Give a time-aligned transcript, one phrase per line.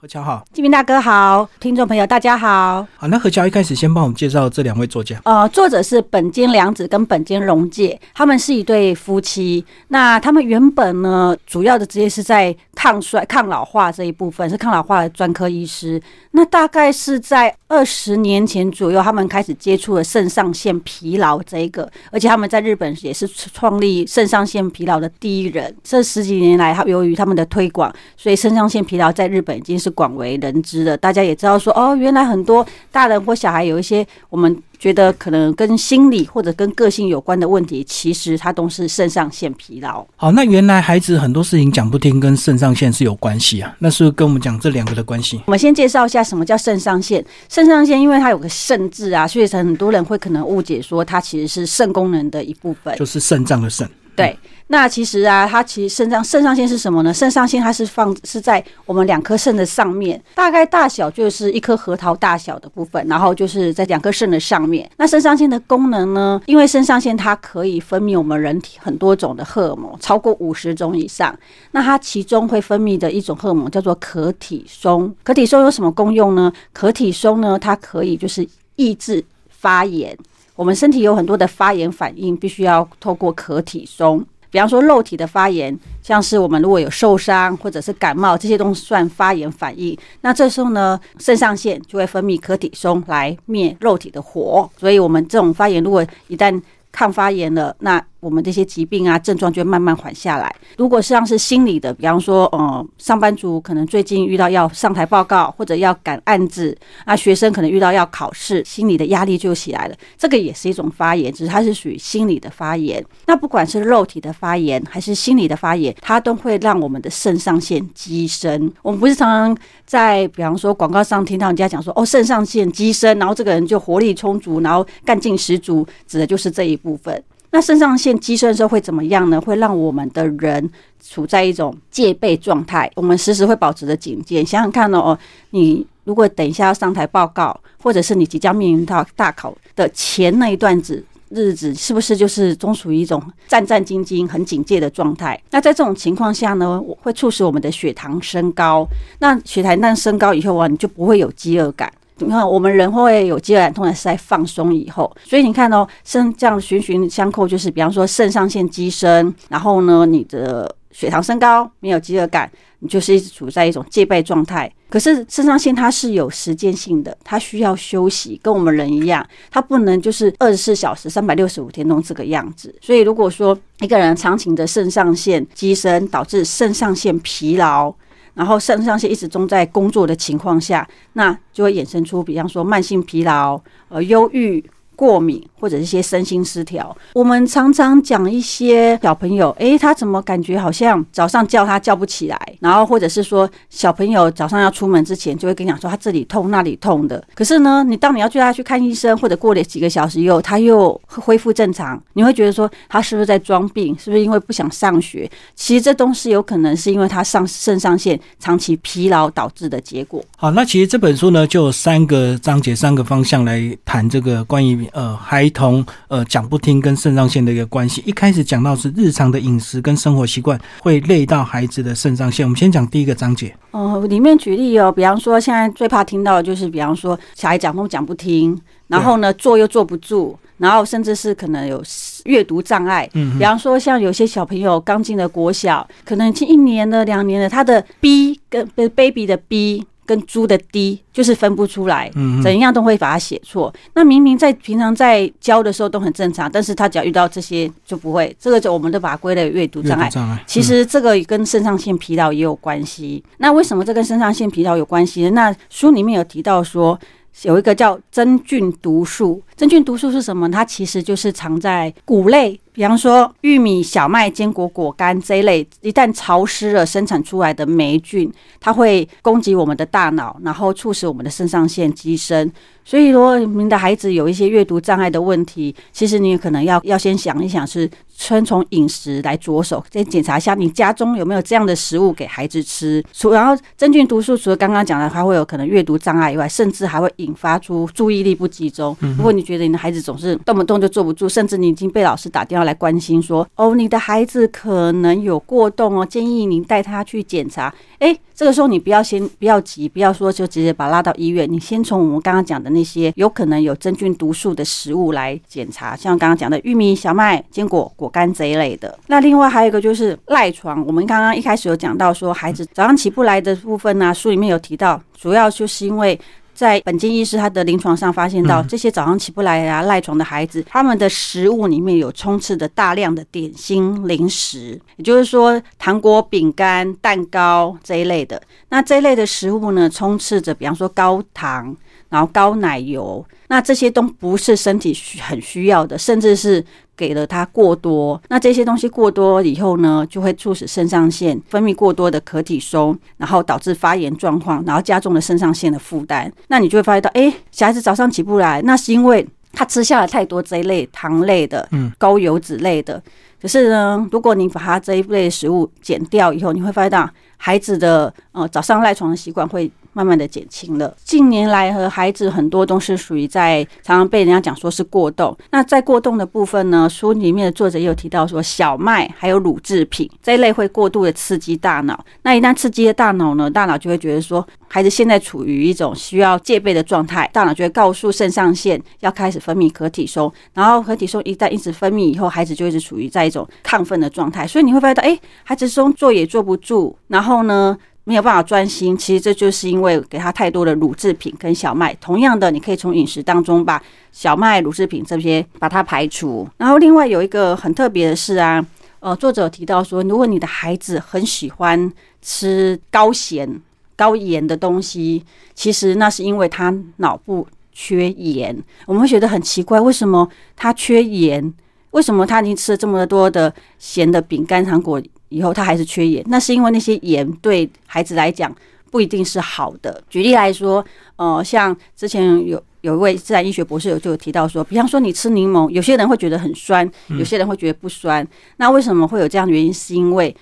[0.00, 2.86] 何乔好，金明大哥好，听众朋友大家好。
[2.96, 5.20] 好，那何乔一开始先帮我们介绍这两位作家。
[5.24, 9.64] 呃，作者是本间良子跟本间荣介，他们是一对夫妻。
[9.88, 16.00] 那他们原本呢，主要的职业是在抗衰、抗老化这一部分，是抗老化的专科医师。
[16.30, 25.74] 那大概是在二十年前左右，他们开始接触了肾上腺疲劳这一个，而且他们在日本也是创立肾上腺疲劳的第一人。
[25.82, 30.96] 这十几年来，他由于他们的推广，所以肾上腺疲劳在日本已经是广为人知的。
[30.96, 34.56] 大家也知道说，哦，原来很多大人或小孩有一些我们。
[34.78, 40.06] 觉得可能跟心理或者跟个性有关的问题，其实它都是肾上腺疲劳。
[40.14, 43.74] 好，那原来孩子很多事情讲不听，跟肾上腺是有关系啊？
[43.80, 45.40] 那是不是跟我们讲这两个的关系？
[45.46, 47.24] 我们先介绍一下什么叫肾上腺。
[47.48, 53.84] 肾上腺因为它有个肾字啊，所以很多人会可能误解说它其实是肾功能的一部分，就是肾脏的肾。
[54.18, 57.14] 对，那其实啊，它其实肾脏肾上腺是什么呢？
[57.14, 64.90] 肾上腺它是放是在我们两颗肾的上面，大概大小就是一颗核桃大小的部分，然后就是在两颗肾的上面。
[64.96, 66.40] 那肾上腺的功能呢？
[66.46, 71.32] 因为肾上腺它可以分泌我们人体很多种的荷尔蒙，超过五十种以上。
[71.70, 75.14] 那它其中会分泌的一种荷尔蒙叫做可体松。
[75.22, 76.52] 可体松有什么功用呢？
[76.72, 80.16] 可体松呢，它可以就是抑制发炎。
[80.58, 84.26] 我们身体有很多的发炎反应，必须要透过可体松。
[84.50, 89.96] 比方说肉体的发炎，像是我们如果有受伤或者是感冒，这些都算发炎反应。
[90.22, 94.68] 那这时候呢，肾上腺就会分泌可体松来灭肉体的火。
[94.76, 100.54] 所以，我们这种发炎如果一旦抗发炎了，那我们这些疾病啊症状就会慢慢缓下来。
[100.76, 109.94] 如果像是心理的，比方说，呃，上班族可能最近遇到要上台报告或者要赶案子，啊，学生可能遇到要考试，心理的压力就起来了。
[110.16, 113.04] 这个也是一种发炎，只是它是属于心理的发炎。
[113.26, 118.72] 那不管是肉体的发炎还是心理的发炎，它都会让我们的肾上腺激升。
[118.82, 127.22] 我们不是常常在比方说广告上听到人家讲说，哦，肾上腺激升，然后这个人就活力充足，然后干劲十足，指的就是这一部分。
[127.50, 129.40] 那肾上腺激升的时候会怎么样呢？
[129.40, 130.70] 会让我们的人
[131.02, 134.44] 处在一种戒备状态，我们时时会保持着警戒。
[134.44, 135.18] 想想看哦，
[135.50, 145.40] 你如果等一下要上台报告，或者是你即将面临到大考的前那一段子日子，是不是就是总属于一种战战兢兢、很警戒的状态？
[145.50, 148.86] 那在这种情况下呢，会促使我们的血糖升高。
[149.20, 151.90] 那血糖一旦升高以后啊，你就不会有饥饿感。
[152.20, 155.10] 你看，我们人会有饥饿感，通常是在放松以后。
[155.24, 164.70] 所以你看哦，肾这样循循相扣，就是比方说肾上腺激升，然后呢，你的血糖升高，没有饥饿感，你就是一直处在一种戒备状态。
[164.90, 172.74] 可是肾上腺它是有时间性的，它需要休息，跟我们人一样，它不能就是二十四小时、三百六十五天都这个样子。
[172.80, 177.94] 所以如果说一个人长期的肾上腺激升，导致肾上腺疲劳。
[178.38, 184.64] 然后肾上腺一直中在工作的情况下，那就会衍生出，比方说慢性疲劳、呃忧郁。
[184.98, 203.96] 过敏或者一些身心失调，我们常常讲一些小朋友，诶，他怎么感觉好像早上叫他叫不起来，然后或者是说小朋友早上要出门之前就会跟你讲说他这里痛那里痛的，可是呢，你当你要叫他去看医生，或者过了几个小时以后他又恢复正常，你会觉得说他是不是在装病？
[203.96, 205.30] 是不是因为不想上学？
[205.54, 210.20] 其实这东西有可能是因为他上肾上腺长期疲劳导致的结果。
[210.36, 214.87] 好，那其实这本书呢，就三个章节、三个方向来谈这个关于。
[214.92, 222.46] 呃，孩童呃讲不听跟肾上腺的一个关系，一开始讲到是日常的饮食跟生活习惯会累到孩子的肾上腺。
[222.46, 223.54] 我们先讲第一个章节。
[223.70, 231.82] 哦，里面举例哦，比方说现在最怕听到的就是，比方说小孩讲都讲不听，然后呢坐又坐不住，然后甚至是可能有
[232.24, 233.08] 阅读障碍。
[233.12, 239.86] 嗯，比方说像有些小朋友刚进了国小，可能近一年的、两年的，他的 B 跟 baby 的 B。
[240.08, 242.10] 跟猪的低就是分不出来，
[242.42, 243.72] 怎样都会把它写错。
[243.94, 248.34] 那明明在平常在教的时候都很正常，但是他只要遇到这些就不会。
[248.40, 250.10] 这个就我们都把它归类阅读障碍。
[250.46, 253.22] 其实这个跟肾上腺疲劳也有关系。
[253.36, 255.28] 那为什么这跟肾上腺疲劳有关系？
[255.30, 256.98] 那书里面有提到说，
[257.42, 259.42] 有一个叫真菌毒素。
[259.54, 260.50] 真菌毒素是什么？
[260.50, 262.58] 它其实就是藏在谷类。
[262.78, 272.48] 比方说玉米、小麦、坚果、果干这一类，一旦潮湿了，生产出来的霉菌，它会攻击我们的大脑，然后促使我们的肾上腺激升。
[272.84, 283.04] 所以，如果您的孩子有一些阅读障碍的问题，其实你可能要要先想一想，是先从饮食来着手，先检查一下你家中有没有这样的食物给孩子吃。
[283.12, 288.96] 除然后真菌毒素，除了刚刚讲的，还会有可能阅读障碍以外，甚至还会引发出注意力不集中。
[289.18, 292.67] 如果你觉得你的孩子总是动不动就坐不住，甚至你已经被老师打电话。
[292.68, 297.72] 来关心说，哦，你的孩子可能有过动哦，建议您带他去检查。
[297.98, 308.98] 哎，这个时候你不要先不要急，不要说就直接把他拉到医院，你先从我们刚刚讲的那些有可能有真菌毒素的食物来检查，像刚刚讲的玉米、小麦、坚果、果干这一类的。
[309.06, 316.18] 那另外还有一个就是赖床，我们刚刚一开始有讲到说，孩子早上起不来的部分呢，书里面有提到，主要就是因为。
[316.58, 328.42] 在本间医师他的临床上发现到，这些早上起不来啊、赖床的孩子，他们的食物里面有充斥着大量的点心零食，也就是说糖果、饼干、蛋糕这一类的。
[328.70, 331.76] 那这一类的食物呢，充斥着比方说高糖，
[332.08, 336.64] 然后高奶油，那这些都不是身体需很需要的，甚至是。
[336.98, 346.28] 给了它过多，那这些东西过多以后呢，就会促使肾上腺分泌过多的可体松，然后导致发炎状况，然后加重了肾上腺的负担。
[346.48, 353.00] 那你就会发现到，哎，小孩子早上起不来，那是因为他吃下了太多这一类糖类的，嗯，高油脂类的。
[353.40, 359.70] 可是呢，如果你把它这一类食物减掉以后，你会发现到孩子的呃早上赖床的习惯会。
[359.98, 360.94] 慢慢的减轻了。
[361.02, 365.36] 近年来和孩子很多都是属于在常常被人家讲说是过动。
[365.50, 371.98] 那在过动的部分呢，书里面的作者也有提到说，小麦还有乳制品这一类会过度的刺激大脑。
[372.22, 380.32] 那一旦刺激了大脑呢，大脑就会觉得说，孩子现在处于一种需要戒备的状态，大脑就会告诉肾上腺要开始分泌可体松。
[380.54, 384.46] 然后可体松一旦一直分泌以后，孩子就一直处于在一种亢奋的状态。
[384.46, 387.76] 所以你会发现到，哎，孩子松坐也坐不住，然后呢？
[388.08, 391.94] 没有办法专心，其实这就是因为给他太多的乳制品跟小麦。
[391.96, 393.82] 同样的，你可以从饮食当中把
[394.12, 396.48] 小麦、乳制品这些把它排除。
[396.56, 398.64] 然后另外有一个很特别的是啊，
[399.00, 403.60] 呃，作者提到说，如果你的孩子很喜欢吃高咸、
[403.94, 405.22] 高盐的东西，
[405.54, 408.56] 其实那是因为他脑部缺盐。
[408.86, 410.26] 我们会觉得很奇怪，为什么
[410.56, 411.52] 他缺盐？
[411.90, 415.00] 为什么他已经吃了这么多的咸的饼干、糖果？
[415.30, 418.50] 以后他还是缺盐，那是因为那些盐对孩子来讲
[418.90, 420.02] 不一定是好的。
[420.08, 420.82] 举例来说，
[421.16, 428.26] 呃，像之前有有一位自然医学博士有就有提到说，比方说你吃柠檬，有些人会觉得很酸，有些人会觉得不酸。
[428.56, 429.70] 那为什么会有这样的原因？
[429.70, 430.34] 是因为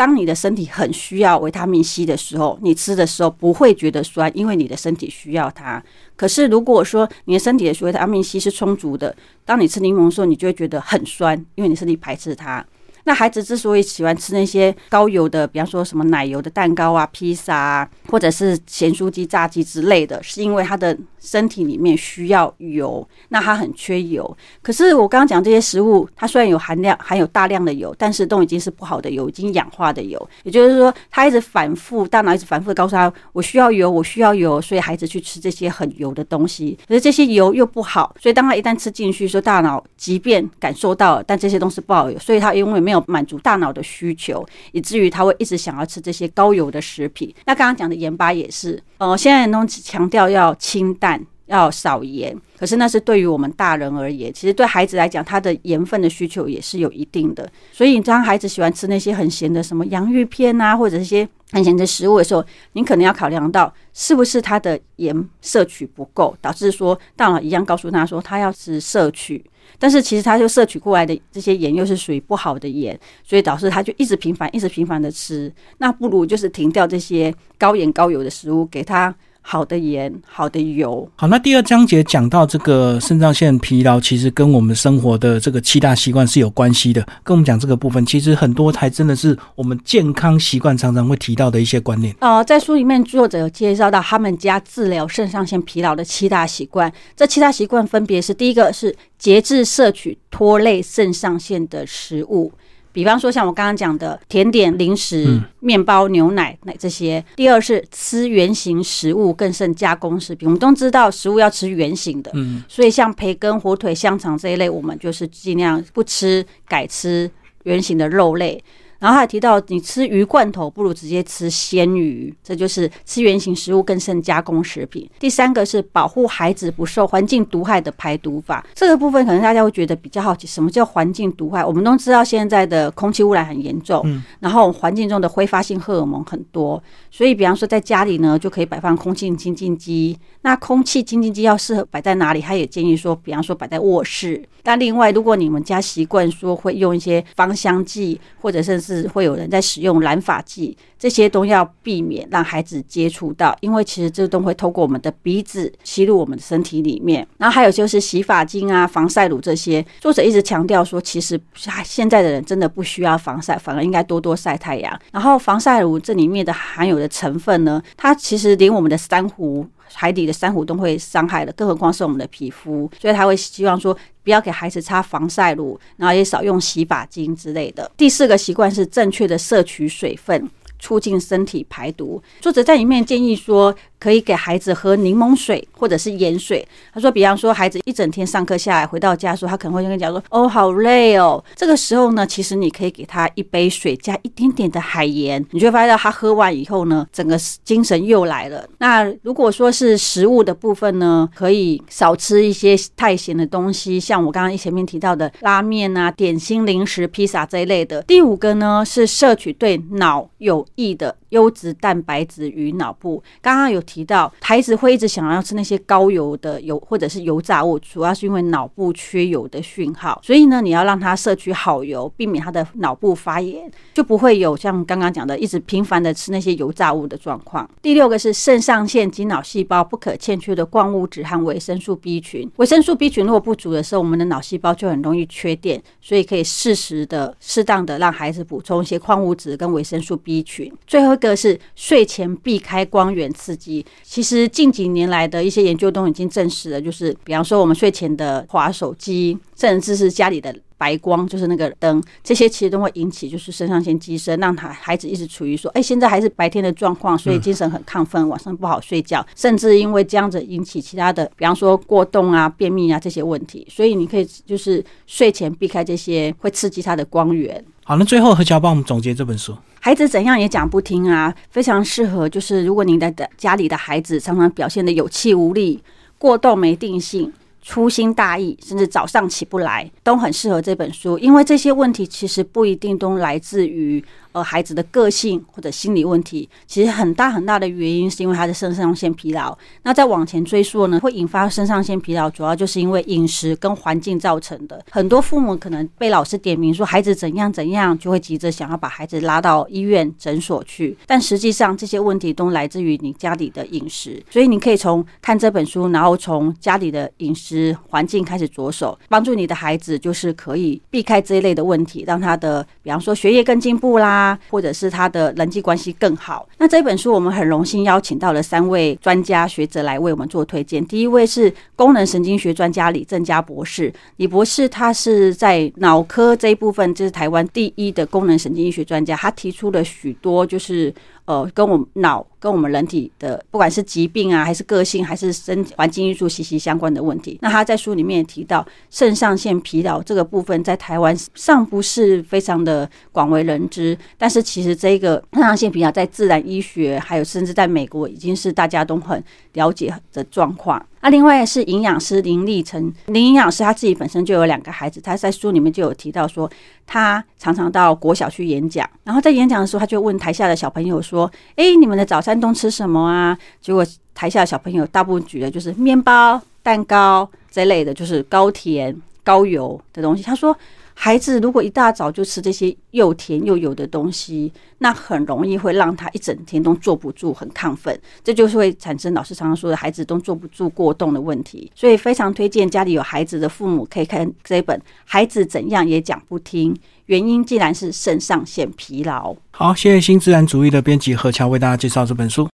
[0.00, 5.82] 当你的身体很需要维他命 C 的时候，你吃的时候不会觉得酸，因为你的身体需要它。
[6.16, 9.14] 可是如果说你的身体的维他命 C 是充足的，
[9.44, 12.64] 当你吃柠檬的时候，你就会觉得很酸，因为你身体排斥它。
[13.04, 24.36] 那孩子之所以喜欢吃那些高油的，比方说什么奶油的蛋糕啊、披萨啊，或者是咸酥鸡、炸鸡之类的，是因为他的身体里面需要油，那他很缺油。
[24.62, 30.28] 可是我刚刚讲这些食物，它虽然有含量含有大量的油，但是都已经是不好的油，已经氧化的油。
[30.42, 36.78] 也就是说，他一直反复，大脑一直反复的告诉他，我需要油，我需要油，所以孩子去吃这些很油的东西。
[36.88, 47.34] 可是这些油又不好，所以当他一旦吃进去，说大脑即便感受到了，但这些东西不好油，所以他因为没有满足大脑的需求，以至于他会一直想要吃这些高油的食品。
[47.46, 51.09] 那刚刚讲的盐巴也是，呃，现在都强调要清淡，
[51.50, 52.34] 要少盐。
[52.58, 57.50] 可是那是对于我们大人而言，其实对孩子来讲，他的盐分的需求也是有一定的。
[57.72, 69.44] 所以当孩子喜欢吃那些很咸的，什么洋芋片啊，或者一些很咸的食物的时候，您可能要考量到是不是他的盐摄取不够，导致说大脑一样告诉他说他要吃摄取。
[69.78, 75.50] 但是其实他就摄取过来的这些盐又是属于不好的盐，所以导致他就一直频繁、一直频繁的吃。
[75.78, 79.14] 那不如就是停掉这些高盐高油的食物，给他。
[79.42, 81.08] 好的盐，好的油。
[81.16, 87.00] 好，那第二章节讲到这个肾上腺疲劳，其实跟我们生活的这个七大习惯是有关系的。
[87.24, 92.14] 跟我们讲这个部分，其实很多还真的是我们健康习惯常常会提到的一些观念。
[92.20, 96.92] 呃，在书里面作者有介绍到他们家治疗肾上腺疲劳的七大习惯。
[97.16, 102.52] 这七大习惯分别是：第一个是节制摄取拖累肾上腺的食物。
[102.92, 107.24] 比方说，像我刚刚讲的甜点、零食、面包、牛奶奶这些。
[107.36, 110.48] 第二是吃原形食物，更胜加工食品。
[110.48, 117.30] 我们都知道食物要吃原形的，嗯，所以像培根、火腿、香肠这一类，我们就是尽量不吃，改吃
[117.64, 118.62] 原形的肉类。
[119.00, 125.08] 然后还提到，你吃鱼罐头不如直接吃鲜鱼，这就是吃原形食物更胜加工食品。
[125.18, 131.64] 第三个是保护孩子不受环境毒害的排毒法，这个部分可能大家会觉得比较好奇，什么叫环境毒害？
[131.64, 134.06] 我们都知道现在的空气污染很严重，
[134.38, 136.80] 然后环境中的挥发性荷尔蒙很多，
[137.10, 140.18] 所以比方说在家里呢，就可以摆放空气清净机。
[140.42, 142.40] 那空气清净机要适合摆在哪里？
[142.40, 144.42] 他也建议说，比方说摆在卧室。
[144.64, 157.26] 那另外，如果你们家习惯说会用一些芳香剂，或者甚至是会有人在使用染发剂，这些都要避免让孩子接触到，因为其实这都会透过我们的鼻子吸入我们的身体里面。
[157.38, 161.40] 然后还有就是洗发精啊、防晒乳这些，作者一直强调说，其实
[161.84, 165.00] 现在的人真的不需要防晒，反而应该多多晒太阳。
[165.12, 169.66] 然后防晒乳这里面的含有的成分呢，它其实连我们的珊瑚。
[169.92, 177.90] 海底的珊瑚都会伤害的，更何况是我们的皮肤，所以他会希望说不要给孩子擦防晒乳，然后也少用洗发精之类的。
[177.96, 180.48] 第四个习惯是正确的摄取水分。
[180.82, 182.22] 促进身体排毒。
[182.40, 186.66] 作者在里面建议说，可以给孩子喝柠檬水或者是盐水。
[186.92, 191.42] 他说，比方说孩子一整天上课下来，回到家说他可能会跟你讲说，哦，好累哦。
[191.54, 198.66] 这个时候呢，其实你可以给他一杯水加一点点的海盐，你就会发现到他喝完以后呢，整个精神又来了。
[198.78, 208.00] 那如果说是食物的部分呢，可以少吃一些太咸的东西，像我刚刚前面提到的拉面啊、点心、零食、披萨这一类的。
[208.02, 213.22] 第五个呢，是摄取对脑有益的优质蛋白质与脑部。
[213.42, 220.20] 刚刚有提到，孩子会一直想要吃那些高油的油或者是油炸物，主要是因为脑部缺油的讯号。
[220.22, 227.68] 所以呢，你要让他摄取好油，避免他的脑部发炎，就不会有像刚刚讲的一直频繁的吃那些油炸物的状况。
[227.82, 232.48] 第六个是肾上腺及脑细胞不可欠缺的矿物质和维生素 B 群。
[232.56, 240.72] 维生素 B 群如果不足的时候，我们的脑细胞就很容易缺电，所以可以适时的、适当的让孩子补充一些矿物质跟维生素 B 群。
[240.86, 243.79] 最后一个是睡前避开光源刺激。
[244.02, 250.54] 其实近几年来的一些研究都已经证实了，就是比方说我们睡前的滑手机，甚至是家里的。
[250.80, 263.66] 白光就是那个灯，这些其实都会引起就是肾上腺激升，让他孩子一直处于说，哎，现在还是白天的状况，所以精神很亢奋，晚上不好睡觉，甚至因为这样子引起其他的，比方说过动啊、便秘啊这些问题。
[263.70, 267.62] 所以你可以就是睡前避开这些会刺激他的光源。
[267.84, 269.54] 好，那最后何乔帮我们总结这本书。
[269.80, 275.82] 孩子怎样也讲不听啊，非常适合就是如果您的家里的孩子常常表现的有气无力、
[276.16, 277.32] 过动没定性。
[277.62, 284.02] 粗心大意，甚至早上起不来，都很适合这本书，因为这些问题其实不一定都来自于。
[284.32, 289.56] 呃，孩子的个性或者心理问题，其实很大很大的原因是因为他的肾上腺疲劳。
[289.82, 294.80] 那再往前追溯呢，会引发肾上腺疲劳，主要就是因为饮食跟环境造成的。
[294.90, 300.96] 很多父母可能被老师点名说孩子怎样怎样，就会急着想要把孩子拉到医院诊所去。
[301.06, 314.19] 但实际上这些问题都来自于你家里的饮食，所以你可以从看这本书，然后从家里的饮食环境开始着手，帮助你的孩子就是可以避开这一类的问题，让他的比方说学业更进步啦。
[314.20, 316.46] 啊，或者是他的人际关系更好。
[316.58, 320.84] 那这本书我们很荣幸邀请到了三位专家学者来为我们做推荐。
[320.86, 330.92] 第一位是功能神经学专家李正佳博士，李博士他是在脑科这一部分，就是台湾第一的功能神经医学专家，他提出了许多就是。
[331.30, 337.38] 呃，跟我们脑、跟我们人体的，不管是疾病啊，还是个性，还是身环境因素息息相关的问题。
[337.40, 349.22] 那他在书里面也提到，肾上腺疲劳这个部分在台湾尚不是非常的广为人知，但是其实这个肾上腺疲劳在自然医学，还有甚至在美国，已经是大家都很
[349.52, 350.84] 了解的状况。
[351.00, 356.48] 啊另外是营养师林立成，林营养师他自己本身就有两个孩子，他在书里面就有提到说，
[356.86, 368.94] 他常常到国小去演讲，然后在演讲的时候，他就问台下的小朋友说：“哎，你们的早餐都吃什么啊？”结果台下的小朋友大部分举的就是面包、蛋糕这类的，就是高甜、
[369.30, 370.22] 高油的东西。
[370.22, 370.56] 他说。
[371.02, 381.72] 孩子如果一大早就吃这些又甜又油的东西，那很容易会让他一整天都坐不住，很亢奋，这就是会产生老师常常说的孩子都坐不住、过动的问题。
[381.74, 386.74] 所以非常推荐家里有孩子的父母可以看这本《孩子怎样也讲不听》，
[387.06, 389.34] 原因竟然是肾上腺疲劳。
[389.52, 392.46] 好，谢谢新自然主义的编辑何乔为大家介绍这本书。